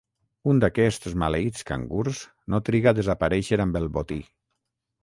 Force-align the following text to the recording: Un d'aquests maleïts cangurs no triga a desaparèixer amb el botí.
Un 0.53 0.61
d'aquests 0.63 1.17
maleïts 1.23 1.67
cangurs 1.73 2.23
no 2.55 2.63
triga 2.71 2.95
a 2.95 2.99
desaparèixer 3.03 3.65
amb 3.69 3.83
el 3.83 3.89
botí. 4.01 4.21